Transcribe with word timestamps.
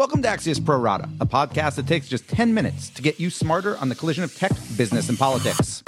Welcome 0.00 0.22
to 0.22 0.28
Axios 0.28 0.64
Pro 0.64 0.78
Rata, 0.78 1.10
a 1.20 1.26
podcast 1.26 1.74
that 1.74 1.86
takes 1.86 2.08
just 2.08 2.26
10 2.26 2.54
minutes 2.54 2.88
to 2.88 3.02
get 3.02 3.20
you 3.20 3.28
smarter 3.28 3.76
on 3.76 3.90
the 3.90 3.94
collision 3.94 4.24
of 4.24 4.34
tech, 4.34 4.50
business, 4.74 5.10
and 5.10 5.18
politics. 5.18 5.82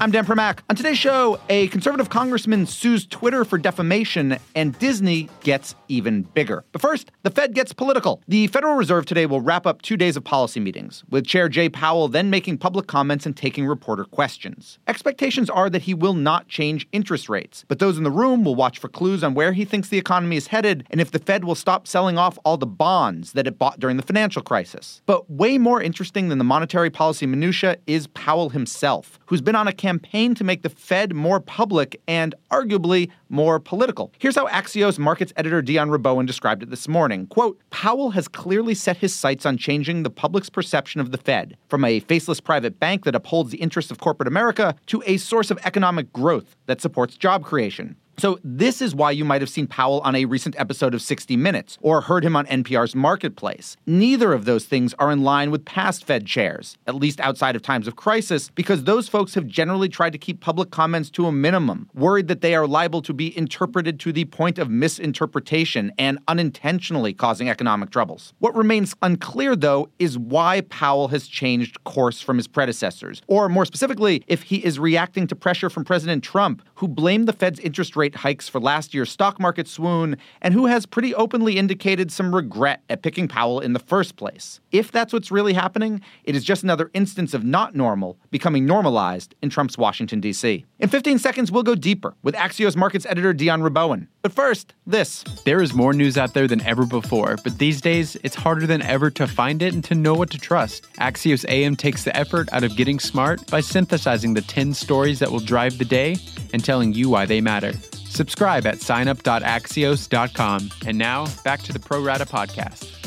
I'm 0.00 0.10
Dan 0.10 0.26
Primack. 0.26 0.58
On 0.68 0.74
today's 0.74 0.98
show, 0.98 1.38
a 1.48 1.68
conservative 1.68 2.10
congressman 2.10 2.66
sues 2.66 3.06
Twitter 3.06 3.44
for 3.44 3.58
defamation, 3.58 4.38
and 4.56 4.76
Disney 4.80 5.28
gets 5.44 5.76
even 5.86 6.22
bigger. 6.22 6.64
But 6.72 6.82
first, 6.82 7.12
the 7.22 7.30
Fed 7.30 7.54
gets 7.54 7.72
political. 7.72 8.20
The 8.26 8.48
Federal 8.48 8.74
Reserve 8.74 9.06
today 9.06 9.26
will 9.26 9.40
wrap 9.40 9.66
up 9.66 9.82
two 9.82 9.96
days 9.96 10.16
of 10.16 10.24
policy 10.24 10.58
meetings, 10.58 11.04
with 11.10 11.24
Chair 11.24 11.48
Jay 11.48 11.68
Powell 11.68 12.08
then 12.08 12.28
making 12.28 12.58
public 12.58 12.88
comments 12.88 13.24
and 13.24 13.36
taking 13.36 13.66
reporter 13.66 14.04
questions. 14.04 14.80
Expectations 14.88 15.48
are 15.48 15.70
that 15.70 15.82
he 15.82 15.94
will 15.94 16.14
not 16.14 16.48
change 16.48 16.88
interest 16.90 17.28
rates, 17.28 17.64
but 17.68 17.78
those 17.78 17.96
in 17.96 18.02
the 18.02 18.10
room 18.10 18.42
will 18.42 18.56
watch 18.56 18.80
for 18.80 18.88
clues 18.88 19.22
on 19.22 19.34
where 19.34 19.52
he 19.52 19.64
thinks 19.64 19.88
the 19.88 19.98
economy 19.98 20.36
is 20.36 20.48
headed 20.48 20.84
and 20.90 21.00
if 21.00 21.12
the 21.12 21.20
Fed 21.20 21.44
will 21.44 21.54
stop 21.54 21.86
selling 21.86 22.18
off 22.18 22.36
all 22.44 22.56
the 22.56 22.66
bonds 22.66 23.32
that 23.32 23.46
it 23.46 23.58
bought 23.58 23.78
during 23.78 23.96
the 23.96 24.02
financial 24.02 24.42
crisis. 24.42 25.02
But 25.06 25.30
way 25.30 25.56
more 25.56 25.80
interesting 25.80 26.30
than 26.30 26.38
the 26.38 26.44
monetary 26.44 26.90
policy 26.90 27.26
minutia 27.26 27.76
is 27.86 28.08
Powell 28.08 28.48
himself, 28.48 29.20
who's 29.26 29.40
been 29.40 29.54
on 29.54 29.68
a 29.68 29.72
campaign 29.72 29.93
to 30.34 30.44
make 30.44 30.62
the 30.62 30.68
Fed 30.68 31.14
more 31.14 31.40
public 31.40 32.00
and 32.06 32.34
arguably 32.50 33.10
more 33.34 33.58
political. 33.60 34.12
Here's 34.18 34.36
how 34.36 34.46
Axios 34.46 34.98
markets 34.98 35.32
editor 35.36 35.60
Dion 35.60 35.90
Rabouin 35.90 36.26
described 36.26 36.62
it 36.62 36.70
this 36.70 36.88
morning. 36.88 37.26
Quote, 37.26 37.60
Powell 37.70 38.12
has 38.12 38.28
clearly 38.28 38.74
set 38.74 38.96
his 38.96 39.12
sights 39.12 39.44
on 39.44 39.58
changing 39.58 40.04
the 40.04 40.10
public's 40.10 40.48
perception 40.48 41.00
of 41.00 41.10
the 41.10 41.18
Fed 41.18 41.56
from 41.68 41.84
a 41.84 42.00
faceless 42.00 42.40
private 42.40 42.78
bank 42.78 43.04
that 43.04 43.14
upholds 43.14 43.50
the 43.50 43.58
interests 43.58 43.90
of 43.90 43.98
corporate 43.98 44.28
America 44.28 44.74
to 44.86 45.02
a 45.04 45.16
source 45.16 45.50
of 45.50 45.58
economic 45.64 46.12
growth 46.12 46.56
that 46.66 46.80
supports 46.80 47.16
job 47.16 47.44
creation. 47.44 47.96
So, 48.16 48.38
this 48.44 48.80
is 48.80 48.94
why 48.94 49.10
you 49.10 49.24
might 49.24 49.42
have 49.42 49.50
seen 49.50 49.66
Powell 49.66 50.00
on 50.00 50.14
a 50.14 50.24
recent 50.24 50.54
episode 50.58 50.94
of 50.94 51.02
60 51.02 51.36
Minutes 51.36 51.78
or 51.82 52.00
heard 52.00 52.24
him 52.24 52.36
on 52.36 52.46
NPR's 52.46 52.94
Marketplace. 52.94 53.76
Neither 53.86 54.32
of 54.32 54.44
those 54.44 54.66
things 54.66 54.94
are 55.00 55.10
in 55.10 55.24
line 55.24 55.50
with 55.50 55.64
past 55.64 56.04
Fed 56.04 56.24
chairs, 56.24 56.78
at 56.86 56.94
least 56.94 57.20
outside 57.20 57.56
of 57.56 57.62
times 57.62 57.88
of 57.88 57.96
crisis, 57.96 58.50
because 58.50 58.84
those 58.84 59.08
folks 59.08 59.34
have 59.34 59.46
generally 59.48 59.88
tried 59.88 60.12
to 60.12 60.18
keep 60.18 60.40
public 60.40 60.70
comments 60.70 61.10
to 61.10 61.26
a 61.26 61.32
minimum, 61.32 61.90
worried 61.92 62.28
that 62.28 62.40
they 62.40 62.54
are 62.54 62.68
liable 62.68 63.02
to 63.02 63.12
be 63.12 63.23
interpreted 63.36 64.00
to 64.00 64.12
the 64.12 64.24
point 64.26 64.58
of 64.58 64.70
misinterpretation 64.70 65.92
and 65.98 66.18
unintentionally 66.28 67.12
causing 67.12 67.48
economic 67.48 67.90
troubles. 67.90 68.32
What 68.38 68.54
remains 68.54 68.94
unclear, 69.02 69.56
though, 69.56 69.90
is 69.98 70.16
why 70.18 70.62
Powell 70.62 71.08
has 71.08 71.26
changed 71.26 71.84
course 71.84 72.20
from 72.20 72.36
his 72.36 72.46
predecessors, 72.46 73.22
or 73.26 73.48
more 73.48 73.64
specifically, 73.64 74.22
if 74.26 74.42
he 74.42 74.64
is 74.64 74.78
reacting 74.78 75.26
to 75.26 75.36
pressure 75.36 75.68
from 75.68 75.84
President 75.84 76.24
Trump, 76.24 76.62
who 76.76 76.88
blamed 76.88 77.28
the 77.28 77.32
Fed's 77.32 77.60
interest 77.60 77.96
rate 77.96 78.04
rate 78.04 78.16
hikes 78.16 78.48
for 78.48 78.60
last 78.60 78.92
year's 78.92 79.10
stock 79.10 79.40
market 79.40 79.66
swoon, 79.66 80.16
and 80.42 80.52
who 80.52 80.66
has 80.66 80.86
pretty 80.86 81.14
openly 81.14 81.56
indicated 81.56 82.12
some 82.12 82.34
regret 82.34 82.82
at 82.90 83.02
picking 83.02 83.26
Powell 83.26 83.60
in 83.60 83.72
the 83.72 83.78
first 83.78 84.16
place. 84.16 84.60
If 84.72 84.92
that's 84.92 85.12
what's 85.12 85.30
really 85.30 85.54
happening, 85.54 86.00
it 86.24 86.36
is 86.36 86.44
just 86.44 86.62
another 86.62 86.90
instance 86.92 87.32
of 87.32 87.44
not 87.44 87.74
normal 87.74 88.18
becoming 88.30 88.66
normalized 88.66 89.34
in 89.42 89.50
Trump's 89.50 89.78
Washington, 89.78 90.20
D.C. 90.20 90.66
In 90.78 90.88
15 90.88 91.18
seconds, 91.18 91.50
we'll 91.50 91.62
go 91.62 91.74
deeper 91.74 92.14
with 92.22 92.34
Axios 92.34 92.76
Markets 92.76 93.06
editor 93.14 93.32
Dion 93.32 93.62
Rabouin. 93.62 94.08
But 94.22 94.32
first, 94.32 94.74
this. 94.88 95.22
There 95.44 95.62
is 95.62 95.72
more 95.72 95.92
news 95.92 96.18
out 96.18 96.34
there 96.34 96.48
than 96.48 96.60
ever 96.62 96.84
before, 96.84 97.36
but 97.44 97.58
these 97.58 97.80
days, 97.80 98.16
it's 98.24 98.34
harder 98.34 98.66
than 98.66 98.82
ever 98.82 99.08
to 99.12 99.28
find 99.28 99.62
it 99.62 99.72
and 99.72 99.84
to 99.84 99.94
know 99.94 100.14
what 100.14 100.30
to 100.30 100.38
trust. 100.38 100.82
Axios 100.94 101.48
AM 101.48 101.76
takes 101.76 102.02
the 102.02 102.16
effort 102.16 102.48
out 102.52 102.64
of 102.64 102.74
getting 102.74 102.98
smart 102.98 103.48
by 103.52 103.60
synthesizing 103.60 104.34
the 104.34 104.42
10 104.42 104.74
stories 104.74 105.20
that 105.20 105.30
will 105.30 105.38
drive 105.38 105.78
the 105.78 105.84
day 105.84 106.16
and 106.52 106.64
telling 106.64 106.92
you 106.92 107.08
why 107.08 107.24
they 107.24 107.40
matter. 107.40 107.72
Subscribe 108.08 108.66
at 108.66 108.78
signup.axios.com. 108.78 110.70
And 110.84 110.98
now, 110.98 111.26
back 111.44 111.62
to 111.62 111.72
the 111.72 111.78
Pro 111.78 112.02
Rata 112.02 112.26
podcast. 112.26 113.03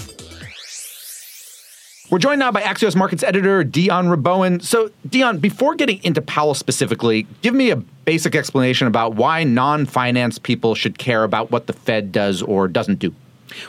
We're 2.09 2.19
joined 2.19 2.39
now 2.39 2.53
by 2.53 2.61
Axios 2.61 2.95
Markets 2.95 3.22
editor 3.22 3.66
Dion 3.66 4.08
Rabouin. 4.08 4.63
So, 4.63 4.91
Dion, 5.09 5.39
before 5.39 5.75
getting 5.75 6.02
into 6.05 6.22
Powell 6.22 6.53
specifically, 6.53 7.28
give 7.41 7.53
me 7.53 7.69
a 7.69 7.75
basic 7.75 8.34
explanation 8.34 8.88
about 8.88 9.16
why 9.16 9.44
non 9.44 9.85
finance 9.85 10.40
people 10.40 10.73
should 10.73 10.97
care 10.97 11.25
about 11.25 11.51
what 11.51 11.67
the 11.67 11.73
Fed 11.73 12.13
does 12.13 12.41
or 12.41 12.69
doesn't 12.69 13.00
do. 13.00 13.13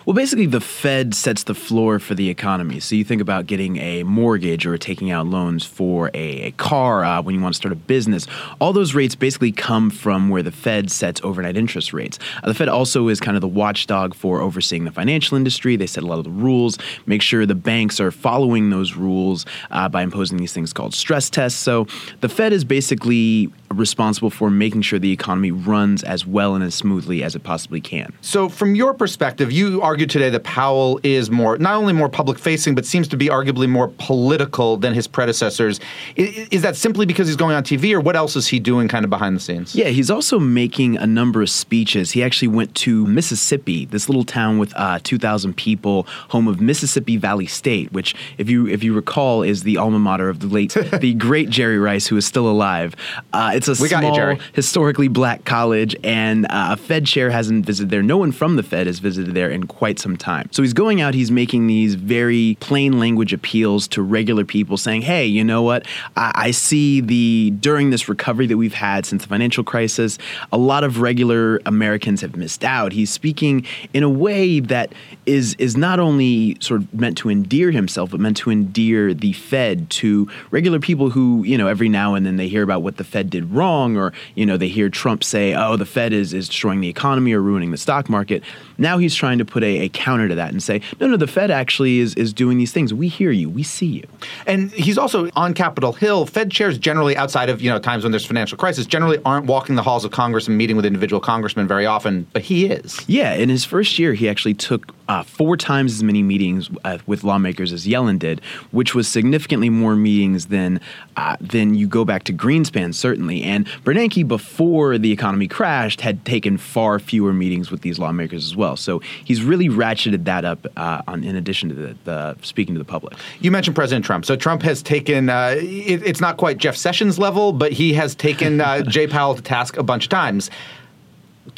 Well, 0.05 0.15
basically, 0.15 0.47
the 0.47 0.61
Fed 0.61 1.15
sets 1.15 1.44
the 1.44 1.55
floor 1.55 1.99
for 1.99 2.15
the 2.15 2.28
economy. 2.28 2.81
So 2.81 2.94
you 2.94 3.05
think 3.05 3.21
about 3.21 3.47
getting 3.47 3.77
a 3.77 4.03
mortgage 4.03 4.66
or 4.66 4.77
taking 4.78 5.11
out 5.11 5.27
loans 5.27 5.65
for 5.65 6.11
a, 6.15 6.43
a 6.43 6.50
car 6.53 7.05
uh, 7.05 7.22
when 7.22 7.34
you 7.34 7.41
want 7.41 7.55
to 7.55 7.56
start 7.56 7.72
a 7.72 7.77
business. 7.77 8.27
All 8.61 8.72
those 8.72 8.94
rates 8.94 9.15
basically 9.15 9.53
come 9.53 9.91
from 9.91 10.28
where 10.28 10.43
the 10.43 10.53
Fed 10.53 10.91
sets 10.91 11.21
overnight 11.22 11.56
interest 11.56 11.93
rates. 11.93 12.19
Uh, 12.43 12.49
the 12.49 12.55
Fed 12.55 12.69
also 12.69 13.09
is 13.09 13.21
kind 13.21 13.37
of 13.37 13.41
the 13.41 13.49
watchdog 13.49 14.15
for 14.15 14.41
overseeing 14.41 14.84
the 14.84 14.93
financial 14.93 15.37
industry. 15.37 15.77
They 15.77 15.87
set 15.87 16.03
a 16.03 16.06
lot 16.06 16.19
of 16.19 16.25
the 16.25 16.31
rules, 16.31 16.78
make 17.06 17.22
sure 17.22 17.47
the 17.47 17.55
banks 17.55 18.00
are 18.00 18.10
following 18.10 18.71
those 18.71 18.95
rules 18.95 19.47
uh, 19.71 19.89
by 19.89 20.03
imposing 20.03 20.39
these 20.39 20.53
things 20.53 20.72
called 20.72 20.95
stress 20.95 21.31
tests. 21.31 21.59
So 21.59 21.87
the 22.21 22.28
Fed 22.28 22.53
is 22.53 22.65
basically 22.65 23.53
responsible 23.73 24.31
for 24.31 24.51
making 24.51 24.83
sure 24.83 24.99
the 24.99 25.12
economy 25.12 25.51
runs 25.51 26.03
as 26.03 26.27
well 26.27 26.55
and 26.55 26.65
as 26.65 26.75
smoothly 26.75 27.23
as 27.23 27.34
it 27.34 27.43
possibly 27.43 27.81
can. 27.81 28.12
So, 28.21 28.49
from 28.49 28.75
your 28.75 28.95
perspective, 28.95 29.53
you 29.53 29.83
argued 29.83 30.11
today 30.11 30.31
that 30.31 30.45
Powell 30.45 31.01
is 31.03 31.31
more, 31.31 31.59
not 31.59 31.75
only 31.75 31.93
more 31.93 32.09
public 32.09 32.39
facing, 32.39 32.75
but 32.75 32.87
seems 32.87 33.09
to 33.09 33.17
be 33.17 33.28
arguably 33.28 33.69
more 33.69 33.89
political 33.99 34.77
than 34.77 34.95
his 34.95 35.07
predecessors. 35.07 35.81
Is, 36.17 36.49
is, 36.51 36.62
that 36.62 36.77
simply 36.77 37.07
because 37.07 37.28
he's 37.28 37.37
going 37.37 37.55
on 37.55 37.62
TV, 37.62 37.93
or 37.93 38.01
what 38.01 38.17
else 38.17 38.37
is 38.37 38.49
he 38.49 38.59
doing 38.59 38.89
kind 38.89 39.05
of 39.05 39.11
behind 39.11 39.37
the 39.37 39.41
scenes? 39.41 39.75
Yeah, 39.75 39.89
he's 39.89 40.11
also 40.11 40.39
making 40.39 40.97
a 40.97 41.07
number 41.07 41.43
of 41.43 41.51
speeches. 41.51 42.12
He 42.12 42.23
actually 42.23 42.49
went 42.49 42.75
to 42.77 43.07
Mississippi, 43.07 43.87
this 43.87 44.09
little 44.09 44.25
town 44.25 44.59
with 44.59 44.73
uh, 44.77 44.99
2,000 45.03 45.57
people, 45.57 46.07
home 46.28 46.49
of 46.49 46.61
Mississippi 46.61 47.17
Valley 47.17 47.47
State, 47.47 47.93
which, 47.93 48.15
if 48.39 48.49
you 48.51 48.67
if 48.67 48.83
you 48.83 48.95
recall, 48.95 49.43
is 49.43 49.62
the 49.62 49.77
alma 49.77 49.99
mater 49.99 50.28
of 50.28 50.41
the 50.41 50.47
late, 50.47 50.73
the 51.01 51.15
great 51.15 51.51
Jerry 51.51 51.78
Rice, 51.78 52.07
who 52.07 52.17
is 52.17 52.27
still 52.27 52.49
alive. 52.49 52.97
Uh, 53.33 53.53
it's 53.59 53.69
a 53.69 53.83
we 53.83 53.89
small, 53.89 54.33
you, 54.33 54.39
historically 54.53 55.09
black 55.09 55.45
college, 55.45 55.97
and 56.05 56.47
uh, 56.47 56.69
a 56.71 56.77
Fed 56.77 57.07
chair 57.07 57.29
hasn't 57.31 57.67
visited 57.67 57.91
there. 57.91 58.03
No 58.03 58.17
one 58.17 58.31
from 58.31 58.55
the 58.55 58.63
Fed 58.63 58.87
has 58.87 59.01
visited 59.01 59.35
there 59.35 59.51
in 59.51 59.67
quite 59.67 59.99
some 59.99 60.17
time. 60.17 60.49
So 60.53 60.63
he's 60.63 60.73
going 60.73 61.01
out, 61.01 61.13
he's 61.13 61.31
making 61.31 61.67
these 61.67 61.97
very 61.97 62.57
plain 62.61 63.01
language 63.01 63.33
appeals 63.33 63.89
to 63.89 64.03
regular 64.03 64.45
people, 64.45 64.77
saying, 64.77 65.03
"Hey, 65.03 65.27
you 65.27 65.43
know 65.43 65.63
what? 65.63 65.87
I, 66.17 66.33
I 66.35 66.51
see 66.53 67.01
the 67.01 67.53
during 67.61 67.91
this 67.91 68.09
recovery 68.09 68.47
that 68.47 68.57
we've 68.57 68.75
had 68.75 69.05
since 69.05 69.23
the 69.23 69.29
financial 69.29 69.65
crisis, 69.65 70.19
a 70.53 70.59
lot 70.59 70.85
of 70.85 71.01
regular 71.01 71.61
Americans 71.67 72.21
have 72.21 72.37
missed 72.37 72.65
out." 72.65 72.93
He's 72.93 73.11
speaking 73.11 73.67
in 73.93 74.05
a 74.05 74.11
way 74.11 74.61
that 74.61 74.93
is 75.27 75.57
is 75.59 75.77
not 75.77 75.99
only 75.99 76.57
sort 76.61 76.83
of 76.83 76.95
meant 76.95 77.19
to 77.19 77.29
endear 77.29 77.73
himself, 77.73 78.13
but 78.13 78.21
meant 78.21 78.37
to 78.39 78.51
endear 78.51 79.13
the 79.13 79.33
Fed 79.33 79.91
to 79.91 80.31
regular 80.53 80.79
people 80.79 81.11
who, 81.11 81.43
you 81.43 81.59
know, 81.59 81.67
every 81.67 81.89
now 81.89 82.15
and 82.15 82.25
then 82.25 82.37
they 82.37 82.49
hear 82.49 82.63
about 82.63 82.83
what 82.83 82.97
the 82.99 83.05
Fed 83.05 83.31
did 83.31 83.47
wrong, 83.53 83.97
or 83.97 84.12
you 84.34 84.47
know 84.47 84.56
they 84.56 84.69
hear 84.69 84.88
Trump 84.88 85.25
say, 85.25 85.54
"Oh, 85.54 85.76
the 85.76 85.86
Fed 85.86 86.12
is 86.12 86.32
is 86.32 86.48
destroying 86.48 86.81
the 86.81 86.88
economy 86.88 87.32
or 87.32 87.41
ruining 87.41 87.70
the 87.70 87.76
stock 87.76 88.09
market." 88.09 88.42
Now 88.78 88.99
he's 88.99 89.15
trying 89.15 89.39
to 89.39 89.44
put 89.44 89.62
a, 89.62 89.81
a 89.81 89.89
counter 89.89 90.28
to 90.28 90.34
that 90.37 90.50
and 90.50 90.62
say, 90.62 90.81
"No, 91.00 91.06
no, 91.06 91.16
the 91.16 91.27
Fed 91.27 91.50
actually 91.50 91.99
is 91.99 92.15
is 92.15 92.33
doing 92.33 92.59
these 92.59 92.72
things. 92.72 92.94
We 92.94 93.09
hear 93.09 93.31
you, 93.31 93.49
we 93.49 93.62
see 93.62 93.87
you." 93.87 94.06
And 94.47 94.71
he's 94.72 94.99
also 94.99 95.31
on 95.37 95.55
Capitol 95.55 95.93
Hill. 95.93 96.27
Fed 96.27 96.50
chairs 96.50 96.78
generally, 96.78 97.16
outside 97.16 97.49
of 97.49 97.61
you 97.61 97.71
know 97.71 97.78
times 97.78 98.05
when 98.05 98.12
there's 98.12 98.27
financial 98.27 98.59
crisis, 98.59 98.87
generally 98.87 99.19
aren't 99.25 99.47
walking 99.47 99.75
the 99.75 99.83
halls 99.83 100.05
of 100.05 100.11
Congress 100.11 100.49
and 100.49 100.56
meeting 100.56 100.77
with 100.77 100.84
individual 100.84 101.21
congressmen 101.21 101.66
very 101.66 101.87
often, 101.87 102.27
but 102.33 102.43
he 102.43 102.66
is. 102.66 103.00
Yeah, 103.06 103.34
in 103.34 103.49
his 103.49 103.65
first 103.65 103.99
year, 103.99 104.15
he 104.15 104.28
actually 104.28 104.55
took 104.55 104.95
uh, 105.09 105.22
four 105.22 105.56
times 105.56 105.95
as 105.95 106.03
many 106.03 106.22
meetings 106.22 106.69
uh, 106.84 106.99
with 107.06 107.25
lawmakers 107.25 107.72
as 107.72 107.87
Yellen 107.87 108.19
did, 108.19 108.41
which 108.71 108.95
was 108.95 109.09
significantly 109.09 109.71
more 109.71 109.97
meetings 109.97 110.47
than 110.47 110.81
uh, 111.16 111.37
than 111.41 111.75
you 111.75 111.87
go 111.87 112.05
back 112.05 112.25
to 112.25 112.33
Greenspan 112.33 112.95
certainly. 112.95 113.43
And 113.43 113.66
Bernanke, 113.84 114.27
before 114.27 114.99
the 114.99 115.12
economy 115.12 115.49
crashed, 115.49 116.00
had 116.00 116.25
taken 116.25 116.59
far 116.59 116.99
fewer 116.99 117.33
meetings 117.33 117.71
with 117.71 117.81
these 117.81 117.99
lawmakers 117.99 118.45
as 118.45 118.56
well. 118.56 118.68
So 118.77 119.01
he's 119.25 119.43
really 119.43 119.69
ratcheted 119.69 120.25
that 120.25 120.45
up 120.45 120.67
uh, 120.77 121.03
on, 121.07 121.25
in 121.25 121.37
addition 121.37 121.69
to 121.71 121.75
the, 121.75 121.97
the, 122.04 122.37
speaking 122.42 122.75
to 122.75 122.78
the 122.78 122.84
public. 122.84 123.15
You 123.41 123.51
mentioned 123.51 123.77
President 123.77 124.04
Trump. 124.04 124.25
So 124.25 124.37
Trump 124.37 124.63
has 124.63 124.83
taken, 124.83 125.31
uh, 125.31 125.54
it, 125.59 126.03
it's 126.04 126.21
not 126.21 126.37
quite 126.37 126.59
Jeff 126.59 126.77
Sessions 126.77 127.19
level, 127.19 127.53
but 127.53 127.72
he 127.72 127.92
has 127.95 128.15
taken 128.15 128.60
uh, 128.60 128.83
Jay 128.89 129.07
Powell 129.07 129.34
to 129.34 129.42
task 129.42 129.77
a 129.77 129.83
bunch 129.83 130.04
of 130.04 130.10
times. 130.10 130.51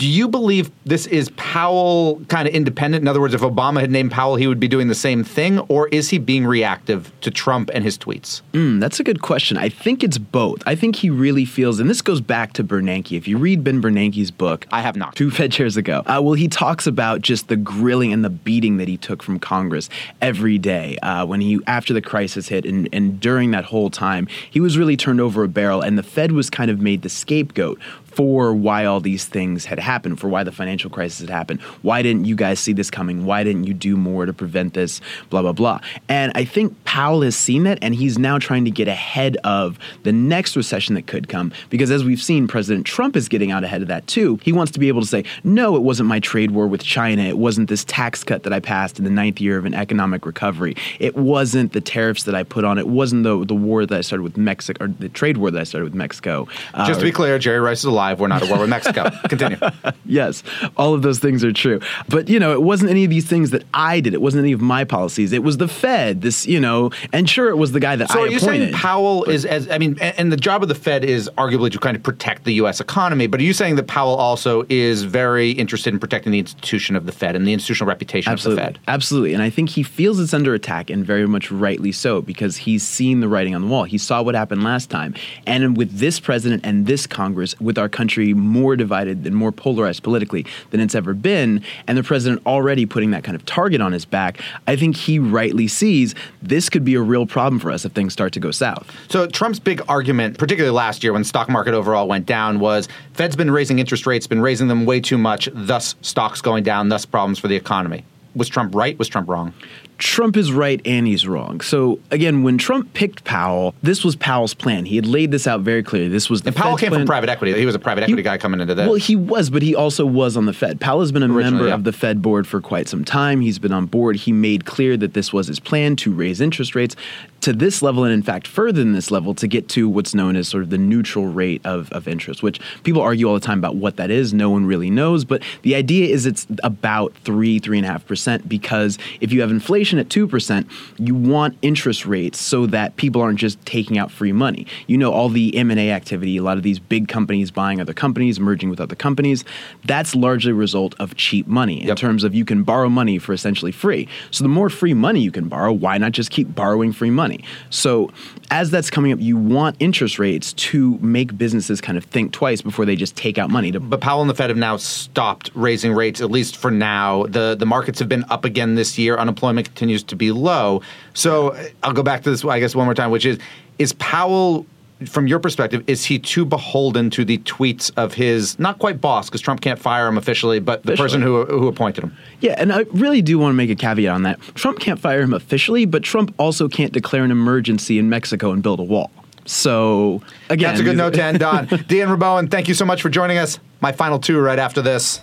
Do 0.00 0.08
you 0.08 0.28
believe 0.28 0.70
this 0.86 1.04
is 1.04 1.28
Powell 1.36 2.22
kind 2.28 2.48
of 2.48 2.54
independent? 2.54 3.02
In 3.02 3.08
other 3.08 3.20
words, 3.20 3.34
if 3.34 3.42
Obama 3.42 3.82
had 3.82 3.90
named 3.90 4.10
Powell, 4.10 4.36
he 4.36 4.46
would 4.46 4.58
be 4.58 4.66
doing 4.66 4.88
the 4.88 4.94
same 4.94 5.22
thing? 5.22 5.58
Or 5.68 5.88
is 5.88 6.08
he 6.08 6.16
being 6.16 6.46
reactive 6.46 7.12
to 7.20 7.30
Trump 7.30 7.70
and 7.74 7.84
his 7.84 7.98
tweets? 7.98 8.40
Mm, 8.54 8.80
that's 8.80 8.98
a 8.98 9.04
good 9.04 9.20
question. 9.20 9.58
I 9.58 9.68
think 9.68 10.02
it's 10.02 10.16
both. 10.16 10.62
I 10.64 10.74
think 10.74 10.96
he 10.96 11.10
really 11.10 11.44
feels, 11.44 11.80
and 11.80 11.90
this 11.90 12.00
goes 12.00 12.22
back 12.22 12.54
to 12.54 12.64
Bernanke. 12.64 13.14
If 13.14 13.28
you 13.28 13.36
read 13.36 13.62
Ben 13.62 13.82
Bernanke's 13.82 14.30
book, 14.30 14.66
I 14.72 14.80
have 14.80 14.96
not. 14.96 15.16
Two 15.16 15.30
Fed 15.30 15.52
chairs 15.52 15.76
ago. 15.76 15.98
Uh, 16.06 16.22
well, 16.22 16.32
he 16.32 16.48
talks 16.48 16.86
about 16.86 17.20
just 17.20 17.48
the 17.48 17.56
grilling 17.56 18.10
and 18.10 18.24
the 18.24 18.30
beating 18.30 18.78
that 18.78 18.88
he 18.88 18.96
took 18.96 19.22
from 19.22 19.38
Congress 19.38 19.90
every 20.22 20.56
day 20.56 20.96
uh, 21.02 21.26
when 21.26 21.42
he, 21.42 21.60
after 21.66 21.92
the 21.92 22.00
crisis 22.00 22.48
hit, 22.48 22.64
and, 22.64 22.88
and 22.94 23.20
during 23.20 23.50
that 23.50 23.66
whole 23.66 23.90
time, 23.90 24.28
he 24.50 24.60
was 24.60 24.78
really 24.78 24.96
turned 24.96 25.20
over 25.20 25.44
a 25.44 25.48
barrel, 25.48 25.82
and 25.82 25.98
the 25.98 26.02
Fed 26.02 26.32
was 26.32 26.48
kind 26.48 26.70
of 26.70 26.80
made 26.80 27.02
the 27.02 27.10
scapegoat 27.10 27.78
for 28.12 28.52
why 28.52 28.84
all 28.84 29.00
these 29.00 29.24
things 29.24 29.64
had 29.64 29.78
happened, 29.78 30.20
for 30.20 30.28
why 30.28 30.44
the 30.44 30.52
financial 30.52 30.90
crisis 30.90 31.20
had 31.20 31.30
happened. 31.30 31.60
Why 31.82 32.02
didn't 32.02 32.24
you 32.24 32.36
guys 32.36 32.60
see 32.60 32.72
this 32.72 32.90
coming? 32.90 33.24
Why 33.24 33.44
didn't 33.44 33.64
you 33.64 33.74
do 33.74 33.96
more 33.96 34.26
to 34.26 34.32
prevent 34.32 34.74
this? 34.74 35.00
Blah, 35.30 35.42
blah, 35.42 35.52
blah. 35.52 35.80
And 36.08 36.32
I 36.34 36.44
think 36.44 36.84
Powell 36.84 37.22
has 37.22 37.36
seen 37.36 37.64
that 37.64 37.78
and 37.82 37.94
he's 37.94 38.18
now 38.18 38.38
trying 38.38 38.64
to 38.64 38.70
get 38.70 38.88
ahead 38.88 39.36
of 39.44 39.78
the 40.02 40.12
next 40.12 40.56
recession 40.56 40.94
that 40.96 41.06
could 41.06 41.28
come. 41.28 41.52
Because 41.70 41.90
as 41.90 42.04
we've 42.04 42.22
seen, 42.22 42.48
President 42.48 42.86
Trump 42.86 43.16
is 43.16 43.28
getting 43.28 43.50
out 43.50 43.64
ahead 43.64 43.82
of 43.82 43.88
that 43.88 44.06
too. 44.06 44.38
He 44.42 44.52
wants 44.52 44.72
to 44.72 44.78
be 44.78 44.88
able 44.88 45.00
to 45.00 45.06
say, 45.06 45.24
no, 45.44 45.76
it 45.76 45.82
wasn't 45.82 46.08
my 46.08 46.20
trade 46.20 46.50
war 46.50 46.66
with 46.66 46.82
China. 46.82 47.22
It 47.22 47.38
wasn't 47.38 47.68
this 47.68 47.84
tax 47.84 48.24
cut 48.24 48.42
that 48.42 48.52
I 48.52 48.60
passed 48.60 48.98
in 48.98 49.04
the 49.04 49.10
ninth 49.10 49.40
year 49.40 49.56
of 49.56 49.64
an 49.64 49.74
economic 49.74 50.26
recovery. 50.26 50.76
It 50.98 51.16
wasn't 51.16 51.72
the 51.72 51.80
tariffs 51.80 52.24
that 52.24 52.34
I 52.34 52.42
put 52.42 52.64
on. 52.64 52.78
It 52.78 52.88
wasn't 52.88 53.24
the, 53.24 53.44
the 53.44 53.54
war 53.54 53.86
that 53.86 53.96
I 53.96 54.00
started 54.00 54.22
with 54.22 54.36
Mexico, 54.36 54.84
or 54.84 54.88
the 54.88 55.08
trade 55.08 55.36
war 55.36 55.50
that 55.50 55.60
I 55.60 55.64
started 55.64 55.84
with 55.84 55.94
Mexico. 55.94 56.48
Uh, 56.74 56.86
Just 56.86 57.00
to 57.00 57.06
be 57.06 57.12
clear, 57.12 57.38
Jerry 57.38 57.60
Rice 57.60 57.80
is 57.80 57.84
alive. 58.00 58.20
We're 58.20 58.28
not 58.28 58.42
at 58.42 58.48
war 58.48 58.58
with 58.58 58.70
Mexico. 58.70 59.10
Continue. 59.28 59.58
yes, 60.04 60.42
all 60.76 60.94
of 60.94 61.02
those 61.02 61.18
things 61.18 61.44
are 61.44 61.52
true. 61.52 61.80
But, 62.08 62.28
you 62.28 62.38
know, 62.38 62.52
it 62.52 62.62
wasn't 62.62 62.90
any 62.90 63.04
of 63.04 63.10
these 63.10 63.26
things 63.26 63.50
that 63.50 63.64
I 63.74 64.00
did. 64.00 64.14
It 64.14 64.22
wasn't 64.22 64.44
any 64.44 64.52
of 64.52 64.60
my 64.60 64.84
policies. 64.84 65.32
It 65.32 65.42
was 65.42 65.58
the 65.58 65.68
Fed, 65.68 66.22
this, 66.22 66.46
you 66.46 66.60
know, 66.60 66.90
and 67.12 67.28
sure, 67.28 67.50
it 67.50 67.56
was 67.56 67.72
the 67.72 67.80
guy 67.80 67.96
that 67.96 68.10
so 68.10 68.20
I 68.20 68.22
are 68.22 68.28
you 68.28 68.38
saying 68.38 68.72
Powell 68.72 69.24
is, 69.24 69.44
as 69.44 69.68
I 69.70 69.78
mean, 69.78 69.98
and 70.00 70.32
the 70.32 70.36
job 70.36 70.62
of 70.62 70.68
the 70.68 70.74
Fed 70.74 71.04
is 71.04 71.30
arguably 71.36 71.70
to 71.72 71.78
kind 71.78 71.96
of 71.96 72.02
protect 72.02 72.44
the 72.44 72.54
U.S. 72.54 72.80
economy, 72.80 73.26
but 73.26 73.40
are 73.40 73.44
you 73.44 73.52
saying 73.52 73.76
that 73.76 73.86
Powell 73.86 74.14
also 74.14 74.64
is 74.68 75.02
very 75.04 75.50
interested 75.50 75.92
in 75.92 76.00
protecting 76.00 76.32
the 76.32 76.38
institution 76.38 76.96
of 76.96 77.06
the 77.06 77.12
Fed 77.12 77.36
and 77.36 77.46
the 77.46 77.52
institutional 77.52 77.88
reputation 77.88 78.32
Absolutely. 78.32 78.62
of 78.62 78.72
the 78.74 78.78
Fed? 78.78 78.84
Absolutely. 78.88 79.34
And 79.34 79.42
I 79.42 79.50
think 79.50 79.70
he 79.70 79.82
feels 79.82 80.18
it's 80.18 80.34
under 80.34 80.54
attack 80.54 80.90
and 80.90 81.04
very 81.04 81.26
much 81.26 81.50
rightly 81.50 81.92
so 81.92 82.22
because 82.22 82.56
he's 82.56 82.82
seen 82.82 83.20
the 83.20 83.28
writing 83.28 83.54
on 83.54 83.62
the 83.62 83.68
wall. 83.68 83.84
He 83.84 83.98
saw 83.98 84.22
what 84.22 84.34
happened 84.34 84.64
last 84.64 84.90
time. 84.90 85.14
And 85.46 85.76
with 85.76 85.98
this 85.98 86.20
president 86.20 86.64
and 86.64 86.86
this 86.86 87.06
Congress, 87.06 87.58
with 87.60 87.78
our 87.78 87.88
country 87.90 88.32
more 88.34 88.76
divided 88.76 89.26
and 89.26 89.36
more 89.36 89.52
polarized 89.52 90.02
politically 90.02 90.46
than 90.70 90.80
it's 90.80 90.94
ever 90.94 91.14
been, 91.14 91.62
and 91.86 91.98
the 91.98 92.02
president 92.02 92.40
already 92.46 92.86
putting 92.86 93.10
that 93.10 93.24
kind 93.24 93.36
of 93.36 93.44
target 93.44 93.80
on 93.80 93.92
his 93.92 94.04
back, 94.04 94.40
I 94.66 94.76
think 94.76 94.96
he 94.96 95.18
rightly 95.18 95.68
sees 95.68 96.14
this 96.42 96.68
could 96.68 96.84
be 96.84 96.94
a 96.94 97.02
real 97.02 97.26
problem 97.26 97.60
for 97.60 97.70
us 97.70 97.84
if 97.84 97.92
things 97.92 98.12
start 98.12 98.32
to 98.32 98.40
go 98.40 98.50
south. 98.50 98.90
So 99.08 99.26
Trump's 99.26 99.58
big 99.58 99.82
argument, 99.88 100.38
particularly 100.38 100.74
last 100.74 101.02
year 101.02 101.12
when 101.12 101.24
stock 101.24 101.48
market 101.48 101.74
overall 101.74 102.08
went 102.08 102.26
down, 102.26 102.60
was 102.60 102.88
Fed's 103.12 103.36
been 103.36 103.50
raising 103.50 103.78
interest 103.78 104.06
rates, 104.06 104.26
been 104.26 104.40
raising 104.40 104.68
them 104.68 104.86
way 104.86 105.00
too 105.00 105.18
much, 105.18 105.48
thus 105.52 105.94
stocks 106.00 106.40
going 106.40 106.62
down, 106.62 106.88
thus 106.88 107.04
problems 107.04 107.38
for 107.38 107.48
the 107.48 107.56
economy. 107.56 108.04
Was 108.34 108.48
Trump 108.48 108.74
right? 108.74 108.96
Was 108.98 109.08
Trump 109.08 109.28
wrong? 109.28 109.52
Trump 110.00 110.36
is 110.36 110.50
right 110.50 110.80
and 110.84 111.06
he's 111.06 111.26
wrong. 111.26 111.60
So 111.60 112.00
again, 112.10 112.42
when 112.42 112.58
Trump 112.58 112.92
picked 112.94 113.24
Powell, 113.24 113.74
this 113.82 114.02
was 114.02 114.16
Powell's 114.16 114.54
plan. 114.54 114.86
He 114.86 114.96
had 114.96 115.06
laid 115.06 115.30
this 115.30 115.46
out 115.46 115.60
very 115.60 115.82
clearly. 115.82 116.08
This 116.08 116.30
was 116.30 116.42
the 116.42 116.48
and 116.48 116.56
Powell 116.56 116.72
Fed's 116.72 116.80
came 116.80 116.88
plan. 116.88 117.00
from 117.02 117.06
private 117.06 117.28
equity. 117.28 117.58
He 117.58 117.66
was 117.66 117.74
a 117.74 117.78
private 117.78 118.02
equity 118.02 118.22
he, 118.22 118.24
guy 118.24 118.38
coming 118.38 118.60
into 118.60 118.74
this. 118.74 118.86
Well, 118.86 118.96
he 118.96 119.14
was, 119.14 119.50
but 119.50 119.62
he 119.62 119.74
also 119.74 120.06
was 120.06 120.36
on 120.36 120.46
the 120.46 120.52
Fed. 120.52 120.80
Powell 120.80 121.00
has 121.00 121.12
been 121.12 121.22
a 121.22 121.26
Originally, 121.26 121.50
member 121.52 121.68
yeah. 121.68 121.74
of 121.74 121.84
the 121.84 121.92
Fed 121.92 122.22
board 122.22 122.46
for 122.46 122.60
quite 122.60 122.88
some 122.88 123.04
time. 123.04 123.40
He's 123.40 123.58
been 123.58 123.72
on 123.72 123.86
board. 123.86 124.16
He 124.16 124.32
made 124.32 124.64
clear 124.64 124.96
that 124.96 125.14
this 125.14 125.32
was 125.32 125.46
his 125.46 125.60
plan 125.60 125.96
to 125.96 126.12
raise 126.12 126.40
interest 126.40 126.74
rates 126.74 126.96
to 127.42 127.52
this 127.52 127.82
level, 127.82 128.04
and 128.04 128.12
in 128.12 128.22
fact, 128.22 128.46
further 128.46 128.80
than 128.80 128.92
this 128.92 129.10
level, 129.10 129.34
to 129.34 129.46
get 129.46 129.68
to 129.70 129.88
what's 129.88 130.14
known 130.14 130.36
as 130.36 130.48
sort 130.48 130.62
of 130.62 130.70
the 130.70 130.78
neutral 130.78 131.26
rate 131.26 131.60
of, 131.64 131.90
of 131.92 132.06
interest, 132.06 132.42
which 132.42 132.60
people 132.82 133.00
argue 133.02 133.26
all 133.26 133.34
the 133.34 133.40
time 133.40 133.58
about 133.58 133.76
what 133.76 133.96
that 133.96 134.10
is. 134.10 134.34
No 134.34 134.50
one 134.50 134.66
really 134.66 134.90
knows, 134.90 135.24
but 135.24 135.42
the 135.62 135.74
idea 135.74 136.12
is 136.12 136.26
it's 136.26 136.46
about 136.62 137.14
three, 137.24 137.58
three 137.58 137.78
and 137.78 137.86
a 137.86 137.90
half 137.90 138.06
percent 138.06 138.48
because 138.48 138.98
if 139.20 139.32
you 139.32 139.40
have 139.40 139.50
inflation 139.50 139.89
at 139.98 140.10
two 140.10 140.26
percent, 140.26 140.66
you 140.98 141.14
want 141.14 141.56
interest 141.62 142.06
rates 142.06 142.38
so 142.40 142.66
that 142.66 142.96
people 142.96 143.20
aren't 143.20 143.38
just 143.38 143.64
taking 143.66 143.98
out 143.98 144.10
free 144.10 144.32
money. 144.32 144.66
You 144.86 144.98
know, 144.98 145.12
all 145.12 145.28
the 145.28 145.56
M&A 145.56 145.90
activity, 145.90 146.36
a 146.36 146.42
lot 146.42 146.56
of 146.56 146.62
these 146.62 146.78
big 146.78 147.08
companies 147.08 147.50
buying 147.50 147.80
other 147.80 147.94
companies, 147.94 148.38
merging 148.38 148.70
with 148.70 148.80
other 148.80 148.94
companies, 148.94 149.44
that's 149.84 150.14
largely 150.14 150.52
a 150.52 150.54
result 150.54 150.94
of 150.98 151.16
cheap 151.16 151.46
money 151.46 151.80
in 151.82 151.88
Yep. 151.88 151.96
terms 151.96 152.24
of 152.24 152.34
you 152.34 152.44
can 152.44 152.62
borrow 152.62 152.88
money 152.88 153.18
for 153.18 153.32
essentially 153.32 153.72
free. 153.72 154.06
So 154.30 154.44
the 154.44 154.48
more 154.48 154.70
free 154.70 154.94
money 154.94 155.20
you 155.20 155.30
can 155.30 155.48
borrow, 155.48 155.72
why 155.72 155.98
not 155.98 156.12
just 156.12 156.30
keep 156.30 156.54
borrowing 156.54 156.92
free 156.92 157.10
money? 157.10 157.40
So 157.70 158.10
as 158.50 158.70
that's 158.70 158.90
coming 158.90 159.12
up, 159.12 159.20
you 159.20 159.36
want 159.36 159.76
interest 159.80 160.18
rates 160.18 160.52
to 160.54 160.98
make 161.00 161.36
businesses 161.36 161.80
kind 161.80 161.96
of 161.96 162.04
think 162.04 162.32
twice 162.32 162.60
before 162.62 162.84
they 162.84 162.96
just 162.96 163.16
take 163.16 163.38
out 163.38 163.50
money 163.50 163.70
to 163.72 163.80
But 163.80 164.00
Powell 164.00 164.20
and 164.20 164.30
the 164.30 164.34
Fed 164.34 164.50
have 164.50 164.56
now 164.56 164.76
stopped 164.76 165.50
raising 165.54 165.92
rates, 165.92 166.20
at 166.20 166.30
least 166.30 166.56
for 166.56 166.70
now. 166.70 167.24
The 167.26 167.54
the 167.58 167.66
markets 167.66 167.98
have 167.98 168.08
been 168.08 168.24
up 168.30 168.44
again 168.44 168.74
this 168.74 168.98
year. 168.98 169.16
Unemployment 169.16 169.74
continues 169.80 170.02
to 170.04 170.14
be 170.16 170.30
low. 170.30 170.82
So 171.14 171.56
I'll 171.82 171.94
go 171.94 172.02
back 172.02 172.22
to 172.24 172.30
this, 172.30 172.44
I 172.44 172.60
guess, 172.60 172.74
one 172.74 172.84
more 172.84 172.94
time, 172.94 173.10
which 173.10 173.24
is 173.26 173.38
is 173.78 173.92
Powell. 173.94 174.66
From 175.06 175.26
your 175.26 175.38
perspective, 175.38 175.82
is 175.86 176.04
he 176.04 176.18
too 176.18 176.44
beholden 176.44 177.08
to 177.12 177.24
the 177.24 177.38
tweets 177.38 177.90
of 177.96 178.12
his 178.12 178.58
not 178.58 178.78
quite 178.78 179.00
boss 179.00 179.30
because 179.30 179.40
Trump 179.40 179.62
can't 179.62 179.78
fire 179.78 180.06
him 180.06 180.18
officially, 180.18 180.60
but 180.60 180.82
the 180.82 180.92
Officially. 180.92 181.06
person 181.06 181.22
who 181.22 181.46
who 181.46 181.68
appointed 181.68 182.04
him? 182.04 182.14
Yeah, 182.42 182.54
and 182.58 182.70
I 182.70 182.80
really 182.92 183.22
do 183.22 183.38
want 183.38 183.52
to 183.54 183.56
make 183.56 183.70
a 183.70 183.74
caveat 183.74 184.12
on 184.12 184.24
that. 184.24 184.38
Trump 184.54 184.78
can't 184.78 185.00
fire 185.00 185.22
him 185.22 185.32
officially, 185.32 185.86
but 185.86 186.02
Trump 186.02 186.34
also 186.38 186.68
can't 186.68 186.92
declare 186.92 187.24
an 187.24 187.30
emergency 187.30 187.98
in 187.98 188.10
Mexico 188.10 188.52
and 188.52 188.62
build 188.62 188.78
a 188.78 188.82
wall. 188.82 189.10
So 189.46 190.20
again, 190.50 190.68
That's 190.68 190.80
a 190.80 190.84
good 190.84 190.98
note 190.98 191.14
to 191.14 191.24
end 191.24 191.42
on. 191.42 191.66
Rabouin, 191.68 192.50
thank 192.50 192.68
you 192.68 192.74
so 192.74 192.84
much 192.84 193.00
for 193.00 193.08
joining 193.08 193.38
us. 193.38 193.58
My 193.80 193.92
final 193.92 194.18
two 194.18 194.38
right 194.38 194.58
after 194.58 194.82
this. 194.82 195.22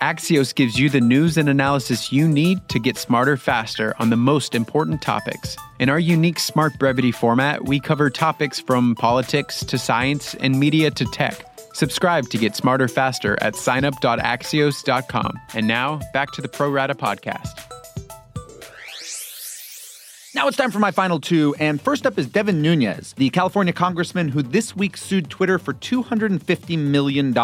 Axios 0.00 0.54
gives 0.54 0.78
you 0.78 0.88
the 0.88 1.00
news 1.00 1.36
and 1.36 1.48
analysis 1.48 2.12
you 2.12 2.28
need 2.28 2.66
to 2.68 2.78
get 2.78 2.96
smarter 2.96 3.36
faster 3.36 3.94
on 3.98 4.10
the 4.10 4.16
most 4.16 4.54
important 4.54 5.02
topics. 5.02 5.56
In 5.78 5.88
our 5.88 5.98
unique 5.98 6.38
Smart 6.38 6.78
Brevity 6.78 7.12
format, 7.12 7.64
we 7.64 7.80
cover 7.80 8.10
topics 8.10 8.60
from 8.60 8.94
politics 8.94 9.64
to 9.64 9.78
science 9.78 10.34
and 10.34 10.58
media 10.58 10.90
to 10.92 11.04
tech. 11.06 11.44
Subscribe 11.74 12.28
to 12.30 12.38
get 12.38 12.56
smarter 12.56 12.88
faster 12.88 13.36
at 13.40 13.54
signup.axios.com. 13.54 15.40
And 15.54 15.68
now, 15.68 16.00
back 16.12 16.32
to 16.32 16.42
the 16.42 16.48
Pro 16.48 16.70
Rata 16.70 16.94
podcast. 16.94 17.67
Now 20.38 20.46
it's 20.46 20.56
time 20.56 20.70
for 20.70 20.78
my 20.78 20.92
final 20.92 21.18
two, 21.18 21.56
and 21.58 21.82
first 21.82 22.06
up 22.06 22.16
is 22.16 22.28
Devin 22.28 22.62
Nunes, 22.62 23.12
the 23.14 23.28
California 23.30 23.72
congressman 23.72 24.28
who 24.28 24.40
this 24.40 24.76
week 24.76 24.96
sued 24.96 25.28
Twitter 25.28 25.58
for 25.58 25.74
$250 25.74 26.78
million. 26.78 27.34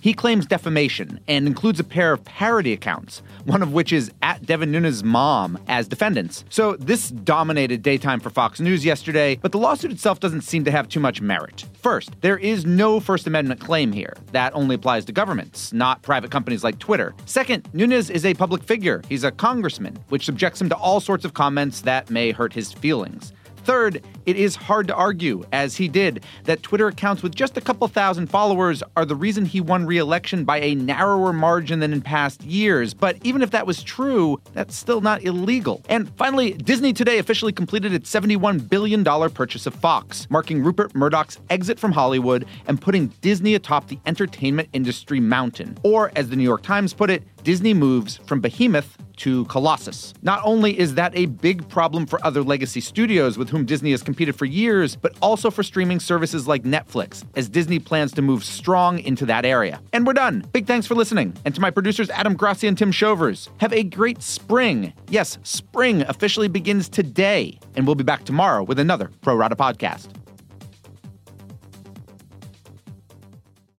He 0.00 0.14
claims 0.14 0.46
defamation 0.46 1.18
and 1.26 1.48
includes 1.48 1.80
a 1.80 1.84
pair 1.84 2.12
of 2.12 2.24
parody 2.24 2.72
accounts, 2.72 3.22
one 3.44 3.60
of 3.60 3.72
which 3.72 3.92
is 3.92 4.12
at 4.34 4.44
Devin 4.44 4.72
Nunes's 4.72 5.04
mom, 5.04 5.58
as 5.68 5.86
defendants. 5.86 6.44
So 6.48 6.76
this 6.76 7.10
dominated 7.10 7.82
daytime 7.82 8.18
for 8.18 8.30
Fox 8.30 8.58
News 8.58 8.84
yesterday, 8.84 9.38
but 9.40 9.52
the 9.52 9.58
lawsuit 9.58 9.92
itself 9.92 10.18
doesn't 10.18 10.40
seem 10.40 10.64
to 10.64 10.72
have 10.72 10.88
too 10.88 10.98
much 10.98 11.20
merit. 11.20 11.64
First, 11.80 12.20
there 12.20 12.36
is 12.38 12.66
no 12.66 12.98
First 12.98 13.28
Amendment 13.28 13.60
claim 13.60 13.92
here. 13.92 14.14
That 14.32 14.52
only 14.54 14.74
applies 14.74 15.04
to 15.04 15.12
governments, 15.12 15.72
not 15.72 16.02
private 16.02 16.32
companies 16.32 16.64
like 16.64 16.80
Twitter. 16.80 17.14
Second, 17.26 17.68
Nunes 17.72 18.10
is 18.10 18.24
a 18.24 18.34
public 18.34 18.64
figure. 18.64 19.02
He's 19.08 19.22
a 19.22 19.30
congressman, 19.30 19.96
which 20.08 20.24
subjects 20.24 20.60
him 20.60 20.68
to 20.68 20.76
all 20.76 21.00
sorts 21.00 21.24
of 21.24 21.34
comments 21.34 21.82
that 21.82 22.10
may 22.10 22.32
hurt 22.32 22.52
his 22.52 22.72
feelings. 22.72 23.32
Third, 23.64 24.04
it 24.26 24.36
is 24.36 24.56
hard 24.56 24.88
to 24.88 24.94
argue, 24.94 25.42
as 25.50 25.76
he 25.76 25.88
did, 25.88 26.22
that 26.44 26.62
Twitter 26.62 26.86
accounts 26.88 27.22
with 27.22 27.34
just 27.34 27.56
a 27.56 27.62
couple 27.62 27.88
thousand 27.88 28.26
followers 28.26 28.82
are 28.94 29.06
the 29.06 29.16
reason 29.16 29.46
he 29.46 29.60
won 29.60 29.86
re 29.86 29.96
election 29.96 30.44
by 30.44 30.60
a 30.60 30.74
narrower 30.74 31.32
margin 31.32 31.80
than 31.80 31.94
in 31.94 32.02
past 32.02 32.42
years. 32.42 32.92
But 32.92 33.16
even 33.24 33.40
if 33.40 33.50
that 33.52 33.66
was 33.66 33.82
true, 33.82 34.38
that's 34.52 34.76
still 34.76 35.00
not 35.00 35.22
illegal. 35.24 35.82
And 35.88 36.14
finally, 36.16 36.52
Disney 36.52 36.92
today 36.92 37.18
officially 37.18 37.52
completed 37.52 37.94
its 37.94 38.10
$71 38.10 38.68
billion 38.68 39.02
purchase 39.30 39.66
of 39.66 39.74
Fox, 39.74 40.26
marking 40.28 40.62
Rupert 40.62 40.94
Murdoch's 40.94 41.38
exit 41.48 41.78
from 41.78 41.92
Hollywood 41.92 42.46
and 42.66 42.78
putting 42.78 43.06
Disney 43.22 43.54
atop 43.54 43.88
the 43.88 43.98
entertainment 44.04 44.68
industry 44.74 45.20
mountain. 45.20 45.78
Or, 45.82 46.12
as 46.16 46.28
the 46.28 46.36
New 46.36 46.42
York 46.42 46.62
Times 46.62 46.92
put 46.92 47.08
it, 47.10 47.22
Disney 47.44 47.74
moves 47.74 48.16
from 48.24 48.40
behemoth 48.40 48.96
to 49.18 49.44
Colossus. 49.44 50.14
Not 50.22 50.40
only 50.44 50.78
is 50.78 50.94
that 50.94 51.12
a 51.14 51.26
big 51.26 51.68
problem 51.68 52.06
for 52.06 52.18
other 52.24 52.42
legacy 52.42 52.80
studios 52.80 53.36
with 53.36 53.50
whom 53.50 53.66
Disney 53.66 53.90
has 53.90 54.02
competed 54.02 54.34
for 54.34 54.46
years, 54.46 54.96
but 54.96 55.14
also 55.20 55.50
for 55.50 55.62
streaming 55.62 56.00
services 56.00 56.48
like 56.48 56.62
Netflix, 56.62 57.22
as 57.36 57.50
Disney 57.50 57.78
plans 57.78 58.12
to 58.12 58.22
move 58.22 58.44
strong 58.44 58.98
into 58.98 59.26
that 59.26 59.44
area. 59.44 59.78
And 59.92 60.06
we're 60.06 60.14
done. 60.14 60.42
Big 60.52 60.66
thanks 60.66 60.86
for 60.86 60.94
listening. 60.94 61.36
And 61.44 61.54
to 61.54 61.60
my 61.60 61.70
producers, 61.70 62.08
Adam 62.08 62.34
Grassi 62.34 62.66
and 62.66 62.78
Tim 62.78 62.90
Shovers, 62.90 63.50
have 63.58 63.74
a 63.74 63.84
great 63.84 64.22
spring. 64.22 64.94
Yes, 65.10 65.36
spring 65.42 66.00
officially 66.02 66.48
begins 66.48 66.88
today. 66.88 67.58
And 67.76 67.86
we'll 67.86 67.94
be 67.94 68.04
back 68.04 68.24
tomorrow 68.24 68.62
with 68.62 68.78
another 68.78 69.10
Pro 69.20 69.36
Rata 69.36 69.54
podcast. 69.54 70.08